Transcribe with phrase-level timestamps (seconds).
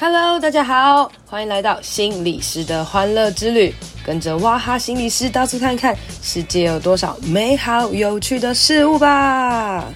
[0.00, 3.74] Hello，大家好，欢迎来到心理师的欢乐之旅，
[4.06, 9.92] 跟着哇哈心理师到处看看，世界有多少美好有趣的事物吧。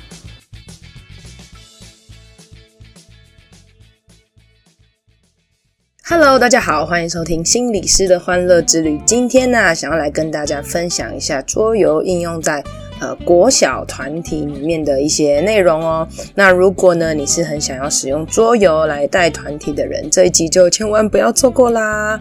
[6.04, 9.00] Hello，大家好，欢迎收听心理师的欢乐之旅。
[9.06, 12.62] 今天呢，想要来跟大家分享一下桌游应用在。
[13.02, 16.06] 呃，国小团体里面的一些内容哦。
[16.36, 22.20] 那如果呢，你是很想要使用桌游来带团体的人，这一集就千万不要错过啦。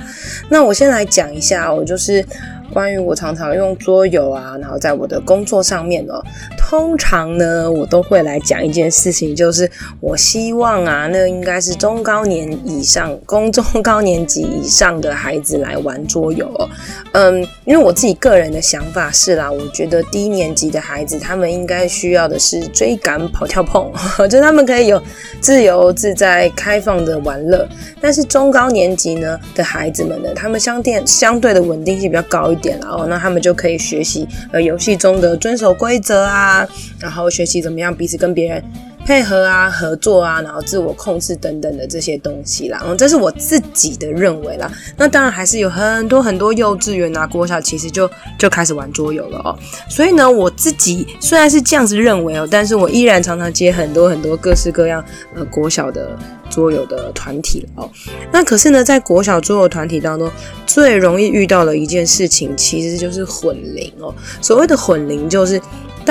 [0.49, 2.25] 那我先来讲一下，我就是。
[2.71, 6.23] 关于我常常用桌游啊，然后在我的工作上面哦，
[6.57, 16.69] 通常呢，我都会来讲一件事情，就是我希望啊，那应该是中高年以上、中中高年级以上的孩子来玩桌游哦。
[17.11, 23.91] 嗯，因为我自己个人的想法是啦，我觉得低年级的孩子他们应该需要的是追赶、跑、跳、碰，
[24.29, 25.01] 就他们可以有
[25.41, 27.67] 自由自在、开放的玩乐。
[27.99, 32.60] 但是中高年级呢的孩子们呢，他们相对相对的稳定性比较高一。
[32.61, 36.67] 点了哦，那他们就可以学习呃游戏中的遵守规则啊，
[36.99, 38.63] 然后学习怎么样彼此跟别人
[39.05, 42.81] 配合啊、合作啊，然后自我控制等等的这些东西啦。
[42.85, 44.71] 嗯，这是我自己的认为啦。
[44.97, 49.57] 那当然还是有很多很多幼稚园啊、国小其实就就开始玩桌游了哦。
[49.89, 55.03] 所以呢，我自己虽然是这样子认为哦，但是我依然常常接很多很多各式各样
[55.35, 56.17] 呃国小的。
[56.51, 57.89] 桌游的团体哦，
[58.29, 60.29] 那可是呢，在国小桌游团体当中，
[60.65, 64.13] 最容易遇到的一件事情，其实就是混龄哦。
[64.41, 65.57] 所谓的混龄，就是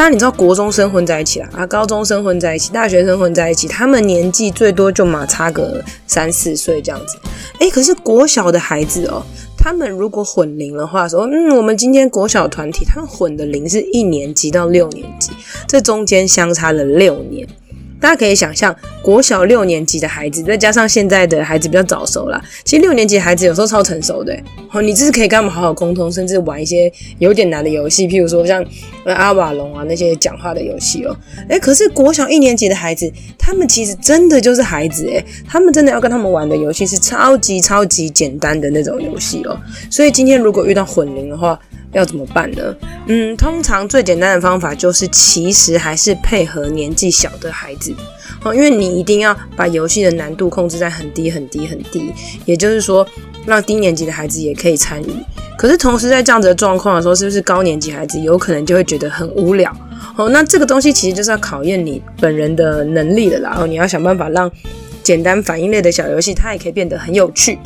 [0.01, 7.19] 当然你知道，国中生混在一起啦，啊，高中生混在一起，大学生混在一起，他们年纪最多就嘛差个三四岁这样子。
[7.59, 9.23] 哎，可是国小的孩子哦，
[9.59, 15.33] 他们如果混龄的话，说，嗯，我们今天国小团体，他们混的龄是一年级到六年级，
[15.69, 17.47] 这中间相差了六年。
[18.01, 22.43] 大家可以想象，国小六年级的孩子，再加上现在的孩子比较早熟啦。
[22.65, 24.37] 其实六年级孩子有时候超成熟的，
[24.73, 28.65] 哦，你这是可以跟他们好好沟通，甚至玩一些有点难的游戏，譬如说像
[29.05, 31.16] 阿瓦隆啊那些讲话的游戏哦。
[31.49, 39.59] 诶，可是国小一年级的孩子，他们其实真的就是孩子诶，他们真的要跟他们玩的游戏是超级超级简单的那种游戏哦。
[39.91, 41.59] 所以今天如果遇到混龄的话，
[41.93, 42.75] 要怎么办呢？
[43.06, 47.93] 嗯，通常最简单的方法就是，其实还是配合年纪小的孩子
[48.45, 52.13] 哦，因为你一定要把游戏的难度控制在很低很低很低，
[52.45, 53.07] 也就是说，
[53.47, 55.07] 让低年级的孩子也可以参与。
[55.59, 59.71] 可是同时在这样子的状况的时候，是不是高年级孩子有可能就会觉得很无聊？
[60.17, 63.51] 哦，那这个东西其实就是要考验你本人的能力了啦。
[63.51, 64.51] 然后你要想办法让
[65.03, 67.59] 简单反应类的小游戏，它也可以变得很有趣。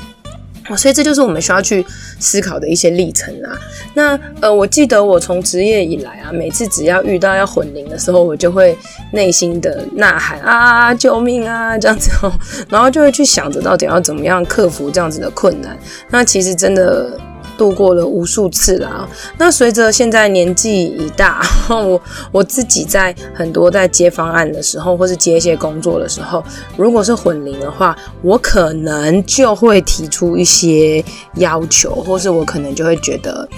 [0.68, 1.84] 哦，所以这就是我们需要去
[2.18, 3.58] 思考的一些历程啊。
[3.94, 8.76] 那呃，我记得我从职业以来啊，每次只要遇到要混龄的时候，我就会
[9.12, 12.32] 内心的呐喊啊，救命啊，这样子哦，
[12.70, 15.76] 然后就会去想着到底要怎么样克服这样子的困难。
[16.10, 17.18] 那其实真的。
[17.56, 19.08] 度过了无数次啦。
[19.38, 22.00] 那随着现在年纪已大， 我
[22.30, 26.42] 我自己在很多在接方案的时候，或是接一些工作的时候，
[26.76, 31.04] 如果是混龄的话，我可能就会提出一些
[31.34, 33.48] 要求，或是我可能就会觉得。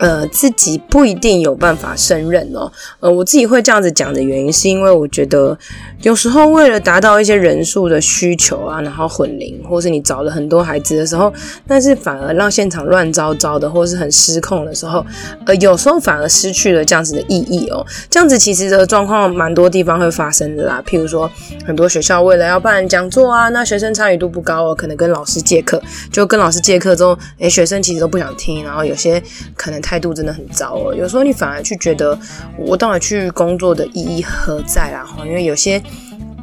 [0.00, 2.72] 呃，自己不一定有办法胜任哦。
[3.00, 5.56] 呃，我自己会这样子讲的原因，是因为我觉得
[6.00, 11.30] 有时候为了达到一些人数的需求啊，然后混龄，或是你找了很多孩子的时候，
[11.68, 15.04] 但是反而让现场乱糟糟的，或是很失控的时候，
[15.44, 17.86] 呃，有时候反而失去了这样子的意义哦。
[18.08, 20.82] 这样子其实的状况蛮多地方会发生的啦。
[20.86, 21.30] 譬如说，
[21.66, 25.78] 很多学校为了要办讲座啊，那学生参与度不高哦，可能跟老师借课，
[26.10, 29.22] 就跟老师借课之后，诶，学生其实都不想听，然后有些
[29.54, 29.78] 可能。
[29.90, 32.16] 态度真的很糟哦，有时候你反而去觉得
[32.56, 35.04] 我到底去工作的意义何在啊？
[35.26, 35.82] 因为有些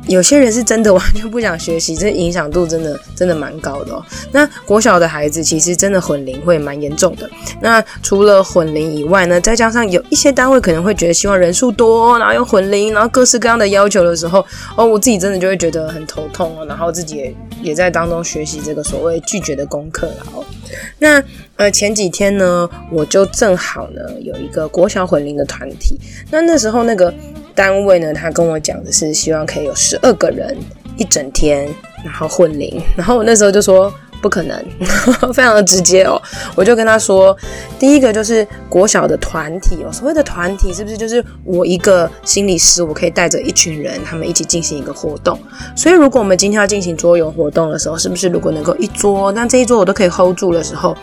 [0.08, 4.04] 有些人是真的完全不想学习，这影响度真的真的蛮高的哦。
[4.32, 7.30] 那国小的孩子其实真的混龄会蛮严重的。
[7.62, 14.46] 那除了混龄以外呢，再加上有一些单位可能会觉得希望人数多，然后又混龄，然后各式各样的要求的时候，
[14.76, 16.66] 哦，我自己真的就会觉得很头痛哦。
[16.66, 20.44] 然后自己也也在当中学习这个所谓拒绝的功课了哦。
[21.00, 21.22] 那
[21.58, 26.00] 呃前几天呢，我就正好呢有一个国小混龄的团体。
[26.32, 27.14] 那那时候那个
[27.58, 30.56] 单位呢，他跟我讲的是希望可以有十二个人
[30.96, 31.68] 一整天，
[32.06, 32.80] 然后混龄。
[32.96, 34.64] 然后我那时候就说不可能，
[35.34, 36.22] 非常的直接哦。
[36.56, 37.36] 我就跟他说，
[37.80, 45.40] 第一个就是国小的团体哦，所谓的团体是不是就是我一个心理师，我可以带着一群人，他们一起进行一个活动。
[45.76, 50.96] 所以如果我们今天要进行桌游活动的时候，是不是如果能够一桌，那这一桌我都可以 hold 住的时候，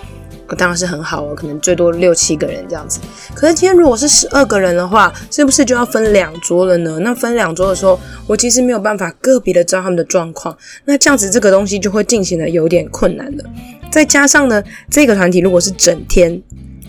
[0.57, 3.01] 当然是很好哦，可能最多六七个人这样子。
[3.35, 6.99] 可是今天如果是十二个人的话，是不是就要分两桌了呢？
[7.01, 13.45] 那分两桌的时候，我其实没有办法个别的知道他们的状况，那这样子这个东西就会进行的有点困难了。
[13.91, 16.43] 再加上呢，这个团体如果是整天。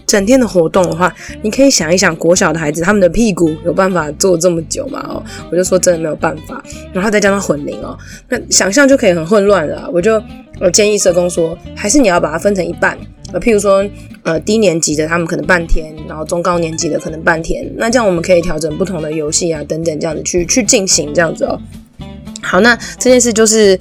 [0.08, 1.12] 整天的活动的话，
[1.42, 5.04] 你可以想一想，国小的孩子他们的屁股有办法坐这么久吗？
[5.10, 6.64] 哦，我就说真的没有办法。
[6.94, 7.98] 然后再加上混龄哦，
[8.30, 9.90] 那想象就可以很混乱了。
[9.92, 10.22] 我就
[10.62, 12.96] 我建议社工说，还是你要把它分成一半，
[13.34, 13.84] 呃，譬如说，
[14.24, 17.70] 呃，低年级的他们可能半天，然后中高年级的可能半天。
[17.78, 21.60] 那这样我们可以调整不同的游戏啊等等，这样子去去进行这样子哦。
[22.42, 23.80] 好，那这件事就是。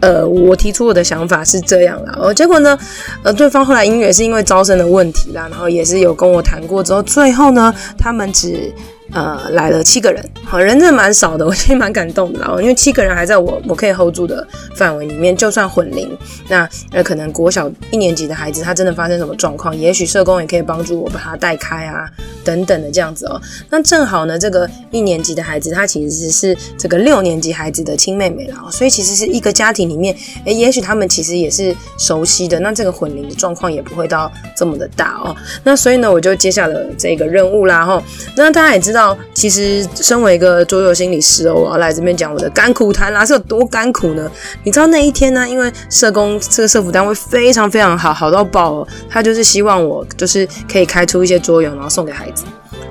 [0.00, 2.78] 呃，我提出我的想法是这样啦，哦，结果呢，
[3.24, 8.72] 呃，对方后来因为是因为招生的问题啦，然后也是有跟我谈过之后，最后呢，他们只。
[9.12, 12.54] 呃，来了七个人，好，人真的蛮少的， 我其实蛮感动的啦。
[12.60, 14.46] 因为七个人还在我我可以 hold 住的
[14.76, 16.14] 范围里面，就算混龄，
[16.48, 22.06] 那呃可能国小一年级的孩子他真的发生什么状况，也许社工也可以帮助我把他带开啊，
[22.44, 23.40] 等等的这样子哦。
[23.70, 30.14] 那正好呢，这个一年级的孩子他其实是这个六年级孩子的亲妹妹啦，所以其实是一个家庭里面，
[30.44, 35.34] 诶，也许他们其实也是熟悉的，那这个混龄的状况也不会到这么的大哦。
[35.64, 38.02] 那所以呢，我就接下了这个任务啦，哈。
[38.36, 38.97] 那大家也知道。
[39.34, 44.30] 其实，身为一个桌游心理师哦，我要来这边讲我的甘苦谈啦，是有多甘苦呢？
[44.64, 45.48] 你知道那一天呢？
[45.48, 52.44] 因为社工这个社福单位非常非常好，好到爆哦，他就是希望我就是可以开出一些桌游，然后送给孩子。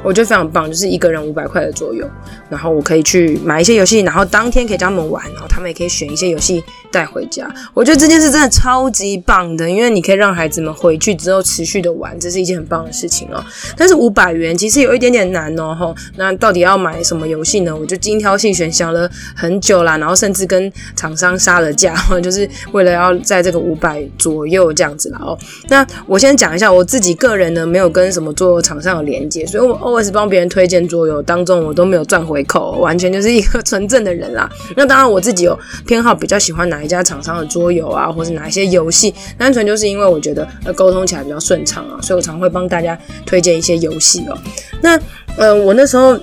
[0.04, 2.07] 我觉得非常棒，就是一个人五百块的左右，
[2.50, 7.51] 然后我可以去买一些游戏，然后当天可以教他们玩，然后他们也可以选一些游戏带回家。
[7.74, 13.44] 我觉得这件事真的超级棒的，因为你可以让孩子们回去之后持续的玩，这是一件很棒的事情哦。
[13.75, 17.75] 但是五百元其实有一点点难哦，吼，那到底要买什么游戏呢？
[17.75, 21.94] 我就精挑细选，想了很久啦，然后甚至跟厂商杀了价，
[22.24, 25.38] 就是为了要在这个五百左右这样子啦哦。
[25.68, 29.77] 那我先讲一下我自己个人呢，没有跟什么桌游厂商有连接，所以我。
[29.80, 34.50] Always 帮别人推荐桌游当中，我都没有赚回扣，完全就是一个 纯正的人啦。
[34.76, 44.38] 那当然，我自己有偏好，比较喜欢哪一家厂商的桌游啊，或是哪一些游戏，单纯就是因为我觉得呃沟通起来比较顺畅啊，所以我常会帮大家推荐一些游戏哦。
[44.82, 45.00] 那
[45.38, 46.18] 呃，我那时候。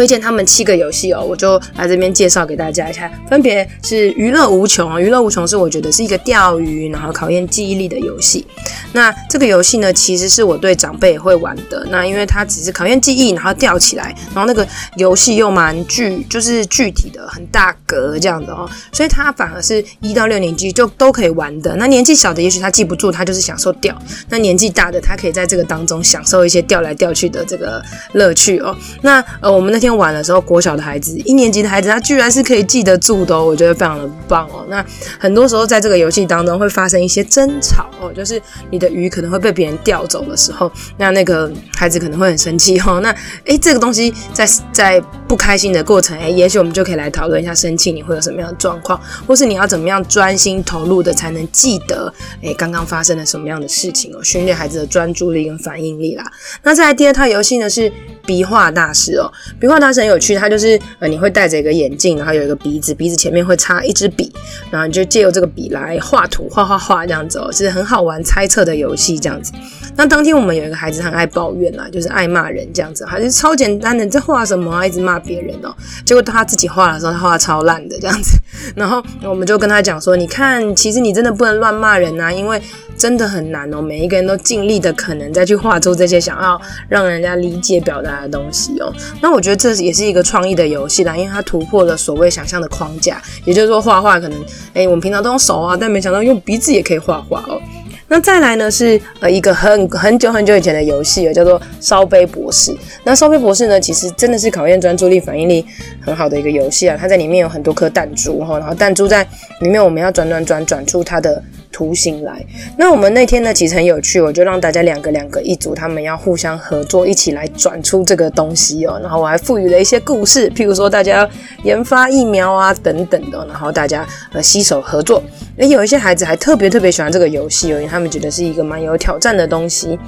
[0.00, 8.46] 推荐他们七个游戏哦，我就来这边介绍给大家一下，分别是娱乐无穷啊，娱乐无穷是我觉得是一个钓鱼，然后考验记忆力的游戏。
[8.94, 11.86] 那这个游戏呢，其实是我对长辈也会玩的。
[11.90, 14.66] 那因为它只是考验记忆，然后吊起来，然后那个
[14.96, 21.76] 游戏又蛮具，就是具体的很大格这样子哦，所以它反而是一到六年级就都可以玩的。
[21.76, 23.94] 那年纪小的，也许他记不住，他就是享受吊；
[24.30, 27.82] 那年纪大的，他可以在这个当中享受一些吊来吊去的这个
[28.14, 28.74] 乐趣哦。
[29.02, 34.64] 那呃，我们那天玩的时候，国小的孩子，一年级的孩子，他居然是可以记得住的，我觉得非常的棒哦。
[34.68, 34.84] 那
[35.18, 38.40] 很多时候在这个游戏当中会发生一些争吵哦，就是
[38.70, 43.00] 你的鱼可能会被别人钓走的时候，那那个孩子可能会很生气哦。
[43.02, 43.14] 那
[43.44, 52.12] 诶，这个东西在在不开心的过程，诶，也许我们就可以来讨论一下，生气你会有什么样的状况，或是你要怎么样专心投入的才能记得，
[52.42, 56.24] 诶，刚刚发生了什么样的事情哦，训练孩子的专注力跟反应力啦。
[56.62, 57.90] 那再来第二套游戏呢是
[58.26, 64.32] 笔画大师哦，笔画大师很有趣，它就是呃你会戴着一个眼镜，然后有一个鼻子，鼻子前面会插一支笔，
[64.70, 69.52] 然后你就借由这个笔来画图，画画画这样子哦，是很好玩猜测的游戏这样子。
[69.96, 75.74] 那当天我们有一个孩子很爱抱怨啦，就是爱骂人这样子，还是超简单的，在画什么啊，一直骂别人哦。
[76.04, 78.38] 结果他自己画的时候，他画超烂的这样子，
[78.74, 82.60] 然后我们就跟他讲说，你看，其实你真的不能乱骂人呐，因为
[82.96, 88.92] 真的很难哦，每一个人都尽力的可能再去画出这些想要让人家理解表达的东西哦。
[89.20, 94.40] 那我觉得这也是一个创意的游戏啦，因为它突破了所谓想象的框架，也就是说画画可能，
[94.72, 97.60] 诶，我们平常都用手啊，但没想到用鼻子也可以画画哦。
[98.08, 102.74] 那再来呢是呃一个很很久很久以前的游戏，叫做烧杯博士。
[103.04, 105.64] 那烧杯博士呢，其实真的是考验专注力、反应力
[106.00, 106.96] 很好的一个游戏啊。
[106.98, 109.22] 它在里面有很多颗弹珠哈，然后弹珠在
[109.60, 111.40] 里面我们要转转转转出它的
[111.80, 112.44] 图形来。
[112.76, 119.00] 那我们那天呢，其实很有趣，我就让大家两个两个一组，他们要互相合作，一起来转出这个东西哦。
[119.00, 121.26] 然后我还赋予了一些故事，譬如说大家
[121.64, 125.22] 研发疫苗啊等等的，然后大家呃携手合作。
[125.56, 129.98] 诶，有一些孩子还特别特别喜欢这个游戏哦，因为他们觉得是一个蛮有挑战的东西。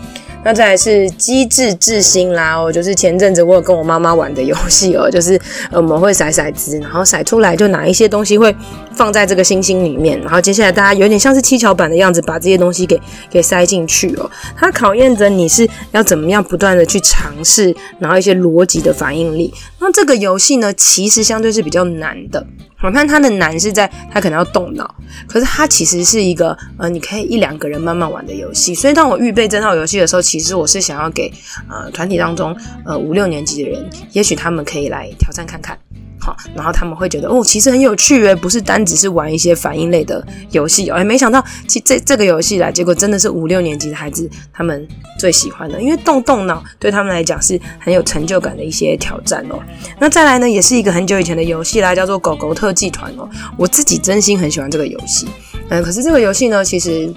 [0.45, 8.55] 那再来是机智智星啦，哦，就是前阵子我有跟我妈妈玩的游戏哦，就是我们会骰骰子，然后骰出来就哪一些东西会
[8.95, 14.31] 放在这个星星里面，然后接下来大家有点像是七巧板的样子，把这些东西给给塞进去哦。
[14.57, 19.53] 它考验着你是要怎么样不断的去尝试，然后一些逻辑的反应力。
[19.83, 22.47] 那这个游戏呢，其实相对是比较难的。
[22.85, 24.93] 我看它的难是在它可能要动脑，
[25.29, 28.75] 可是它其实是一个呃，你可以一两个人慢慢玩的游戏。
[28.75, 31.33] 所以当我预备这套游戏的时候，其实我是想要给
[31.69, 35.77] 呃团体当中呃五六年级的人，也许他们可以来挑战看看。
[36.25, 44.87] 好，然后他们会觉得哦，其实很有趣诶，不是单只是玩一些反应类的游戏哦，哎，没想到其这这个游戏来，结果真的是五六年级的孩子他们
[45.19, 49.59] 最喜欢的，因为动动脑对他们来讲是很有成就感的一些挑战哦。
[49.99, 55.27] 那再来呢，也是一个很久以前的游戏啦，叫做狗狗特技团哦，我自己真心很喜欢这个游戏，
[55.71, 57.13] 嗯，可是这个游戏呢，其实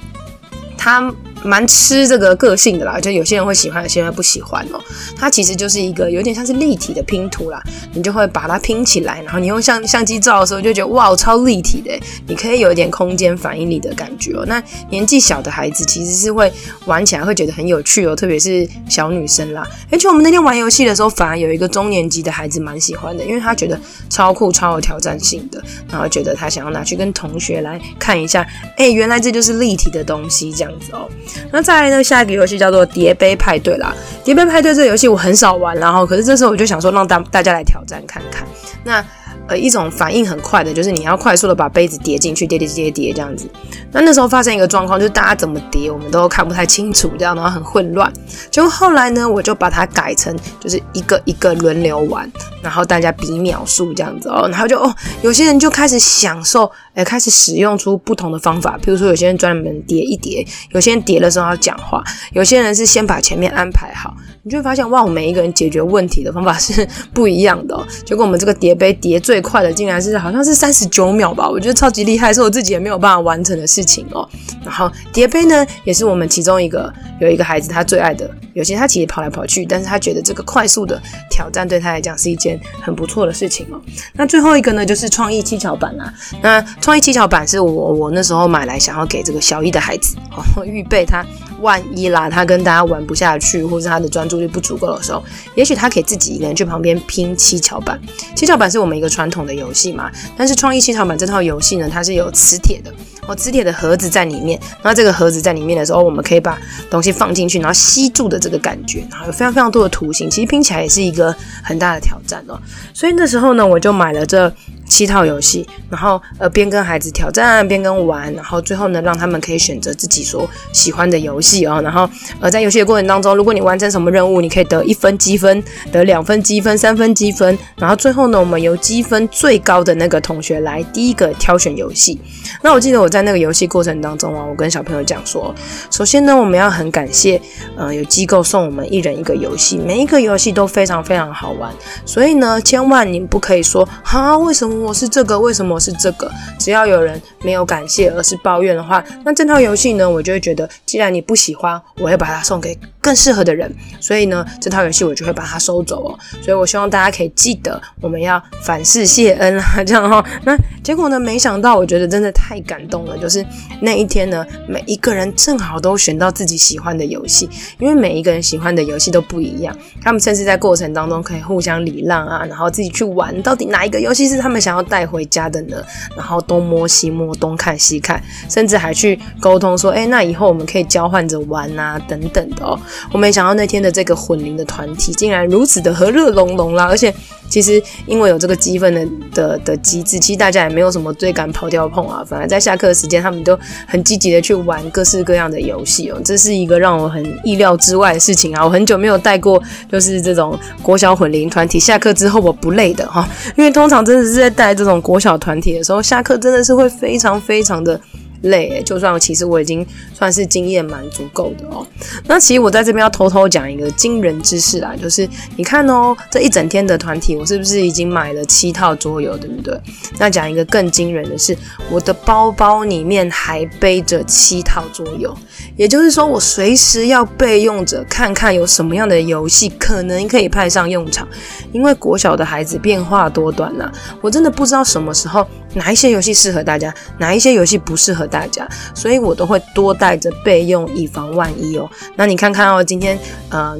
[0.76, 1.14] 它。
[1.46, 4.80] 蛮吃这个个性的啦，就有些人会喜欢，有些人不喜欢哦。
[5.16, 7.62] 它其实就是一个有点像是立体的拼图啦，
[7.94, 11.98] 你就会把它拼起来，然后你用相相机照的时候就觉得哇，超立体的，
[12.28, 14.44] 你可以有一点空间反应力的感觉哦。
[14.48, 16.52] 那年纪小的孩子其实是会
[16.86, 19.68] 玩起来会觉得很有趣哦，特别是小女生啦。
[19.92, 28.46] 而且我们那天玩游戏的时候，反而有一个中年级的孩子蛮喜欢的，因为他觉得超酷、超有挑战性的，然后觉得他想要拿去跟同学来看一下，
[28.78, 31.08] 哎，原来这就是立体的东西这样子哦。
[31.51, 33.94] 那再来呢，下一个游戏叫做叠杯派对啦。
[34.24, 38.48] 叠杯派对这个游戏我很少玩，然后可是这时候我就想说，让大大家来挑战看看。
[38.84, 39.04] 那
[39.48, 43.48] 呃，一种反应很快的，就是你要快速的把杯子叠进去，叠叠叠叠这样子。
[43.92, 48.12] 那那时候发生一个状况，就是大家怎么叠，我们都看不太清楚，这样的话很混乱。
[48.50, 52.27] 结果后来呢，我就把它改成就是一个一个轮流玩，
[52.63, 64.16] 然后大家比秒数这样子哦，然后就哦，有些人就开始享受，哎，开始使用出不同的方法，比如说有些人专门叠一叠，有些人叠的时候要讲话，有些人是先把前面安排好。
[64.44, 67.84] 你就会发现，哇，我每一个人解决问题的方法是 不一样的哦。
[68.06, 74.30] 结果我们这个叠杯叠最快的，竟然是好像是三十九秒吧，我觉得超级厉害，是我自己也没有办法完成的事情哦。
[74.64, 78.30] 然后叠杯呢，也是我们其中一个有一个孩子他最爱的。
[78.54, 83.82] 有些他其实跑来跑去，但是他觉得这个快速的挑战对他来讲是一件很不错的事情哦。
[84.14, 86.14] 那最后一个呢，就是创意七巧板啊。
[86.42, 91.25] 那创意七巧板是我我那时候买来想要给这个小一的孩子哦，预备他。
[91.62, 95.24] 万一啦，他跟大家玩不下去，或者他的专注力不足够的时候，
[95.56, 98.00] 也许他可以自己一个人去旁边拼七巧板。
[98.36, 102.94] 七巧板是我们一个传统的游戏嘛，但是创意七巧板这套游戏呢，它是有磁铁的
[103.28, 104.60] 哦，磁铁的盒子在里面。
[104.84, 106.60] 那这个盒子在里面的时候，我们可以把
[106.90, 112.60] 东西放进去，然后吸住的这个感觉，然后有非常非常多的图形，其实拼起来也是一个很大的挑战哦。
[112.94, 114.52] 所以那时候呢，我就买了这。
[114.88, 121.80] 七套游戏，然后呃边跟孩子挑战边跟玩，然后最后呢让他们可以选择自己所喜欢的游戏戏哦。
[121.84, 122.10] 然后
[122.40, 127.58] 呃在游戏的过程当中，如果你完成什么任务，你可以得一分积分，得两分积分，三分积分。
[127.78, 132.20] 然后最后呢，我们由积分最高的那个同学来第一个挑选游戏。
[132.62, 135.54] 那我记得我在那个游戏过程当中啊，我跟小朋友讲说，
[135.92, 137.40] 首先呢我们要很感谢
[137.78, 141.72] 呃有机构送我们一人一个游戏，每一个游戏都非常非常好玩。
[142.06, 144.75] 所以呢，千万你不可以说哈为什么？
[144.86, 146.32] 我是这个，为什么我是这个？
[146.58, 153.72] 只要有人没有感谢，而是抱怨的话，那这套游戏呢，我就会觉得，既然你不喜欢，我会把它送给更适合的人。
[154.00, 156.20] 所以呢，这套游戏我就会把它收走哦。
[156.42, 160.25] 所以我希望大家可以记得，我们要反噬谢恩啊，这样哈、哦。
[160.44, 163.18] 那结果呢，没想到，我觉得真的太感动了。
[163.18, 163.46] 就是
[163.82, 167.50] 那一天呢，每一个人正好都选到自己喜欢的游戏，
[167.80, 169.75] 因为每一个人喜欢的游戏都不一样。
[170.01, 175.84] 他们甚至在过程当中可以互相礼让啊，然后自己去玩，到底哪一个游戏是他们想要带回家的呢？
[176.15, 182.79] 然后东摸西摸，东看西看，甚至还去沟通说：“哎，那以后我们可以交换着玩啊，等等的哦。”
[183.12, 186.88] 我没想到那天的这个混龄的团体竟然如此的和乐融融啦！
[186.88, 187.13] 而且，
[187.50, 196.20] 其实因为有这个积分的的的机制，其实大家也没有什么追赶、跑跳碰啊，反而在下课时间，他们都很积极的去玩各式各样的游戏哦。
[196.24, 198.65] 这是一个让我很意料之外的事情啊！
[198.65, 208.00] 我很久没有带过，就是这种国小混龄团体，下课之后我不累的哈，因为通常真的是在带这种国小团体的时候，下课真的是会非常非常的。
[208.46, 211.86] 累，就算其实我已经算是经验蛮足够的哦。
[212.25, 219.80] 那其实我在这边要偷偷讲一个惊人之事啦，就是你看哦，这一整天的团体，我是不是已经买了七套桌游，对不对？
[220.18, 221.58] 那讲一个更惊人的是，
[221.90, 225.36] 我的包包里面还背着七套桌游，
[225.75, 231.28] 也就是说，我随时要备用着，看看有什么样的游戏可能可以派上用场。
[231.72, 241.89] 因为国小的孩子变化多端呐，我真的不知道什么时候哪一些游戏适合大家，哪一些游戏不适合，大家所以我都会多带着备用，以防万一哦。
[242.18, 243.18] 那你看看哦，今天
[243.50, 243.77] 呃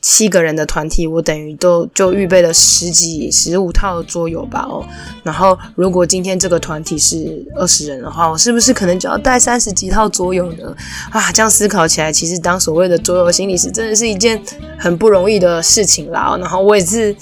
[0.00, 4.84] 七个人的团体，我等于都就预备了十几、十五套桌游吧哦。
[5.22, 10.76] 然后如果今天这个团体是二十人的话，我是不是可能就要带三十几套桌游呢？
[11.12, 14.42] 啊，这样思考起来，其实当所谓的桌游心理师，真的是一件
[14.76, 16.36] 很不容易的事情啦。
[16.40, 17.14] 然后我也是。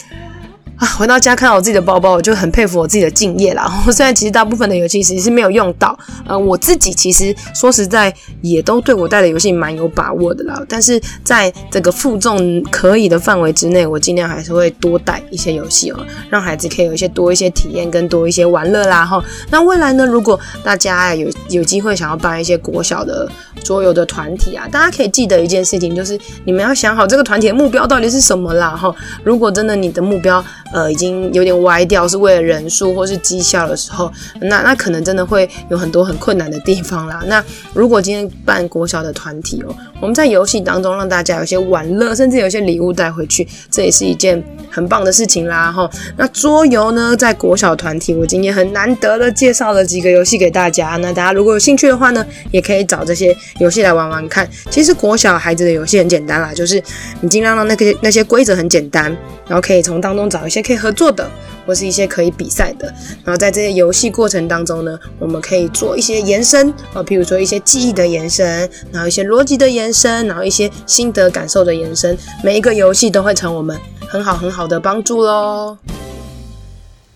[0.77, 3.71] 啊，回到家看到我自己的包包，我就很佩服我自己的敬业啦。
[3.93, 10.61] 虽然其实大部分的游戏其实是没有用到，呃，我自己其实说实在也都对我带的游戏蛮有把握的啦。
[10.69, 19.05] 但是在这个负重可以的范围之内，我尽量还是会多带一些游戏哦，让孩子可以有一些多一些体验跟多一些玩乐啦。
[19.05, 23.31] 哈，那未来呢，如果大家有有机会想要办一些国小的
[23.63, 28.71] 桌游的团体啊，大家可以记得一件事情，就是你们要想好这个团体的目标到底是什么啦。
[28.71, 34.11] 哈，如果真的你的目标，呃，已经有点歪掉，是为了人数或是绩效的时候，
[34.41, 37.23] 那那可能真的会有很多很困难的地方啦。
[37.29, 45.71] 那如果今天办国小的团体哦，我们在游戏当中让大家有些玩乐，甚至有些礼物带回去，这也是一件很棒的事情啦。
[45.71, 50.97] 哈，那桌游呢，在国小团体，我今天很难得的介绍了几个游戏给大家。
[51.03, 54.49] 那大家如果有兴趣的话呢，也可以找这些游戏来玩玩看。
[54.71, 56.83] 其实国小孩子的游戏很简单啦，就是
[57.21, 59.15] 你尽量让那个那些规则很简单，
[59.47, 60.62] 然后可以从当中找一些。
[60.63, 61.29] 可以合作的，
[61.67, 62.87] 或是一些可以比赛的，
[63.25, 73.77] 然后在这些游戏过程当中呢，我们可以做一些延伸啊，譬如说一些记忆的延伸，然后一些逻辑的延伸，然后一些心得感受的延伸，每一个游戏都会成我们
[74.09, 75.77] 很好很好的帮助喽。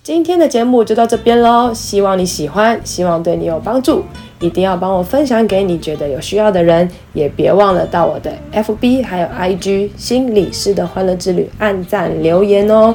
[0.02, 4.04] 今天的节目就到这边喽，希望你喜欢，希望对你有帮助，
[4.38, 12.94] 一定要帮我分享给你觉得有需要的人，也别忘了到我的 FB 还有 IG 心理师的欢乐之旅按赞留言哦。